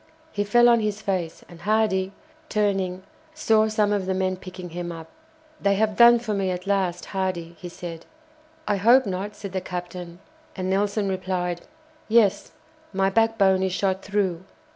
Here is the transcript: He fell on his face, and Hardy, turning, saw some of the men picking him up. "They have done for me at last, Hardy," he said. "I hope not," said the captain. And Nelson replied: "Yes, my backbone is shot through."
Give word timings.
He 0.31 0.43
fell 0.43 0.67
on 0.67 0.79
his 0.79 0.99
face, 0.99 1.45
and 1.47 1.61
Hardy, 1.61 2.11
turning, 2.49 3.03
saw 3.35 3.67
some 3.67 3.93
of 3.93 4.07
the 4.07 4.15
men 4.15 4.35
picking 4.35 4.71
him 4.71 4.91
up. 4.91 5.11
"They 5.61 5.75
have 5.75 5.95
done 5.95 6.17
for 6.17 6.33
me 6.33 6.49
at 6.49 6.65
last, 6.65 7.05
Hardy," 7.13 7.55
he 7.59 7.69
said. 7.69 8.07
"I 8.67 8.77
hope 8.77 9.05
not," 9.05 9.35
said 9.35 9.51
the 9.51 9.61
captain. 9.61 10.17
And 10.55 10.71
Nelson 10.71 11.07
replied: 11.07 11.61
"Yes, 12.07 12.51
my 12.91 13.11
backbone 13.11 13.61
is 13.61 13.73
shot 13.73 14.01
through." 14.01 14.43